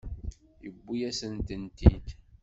[0.63, 2.07] Yewwi-yasen-tent-id.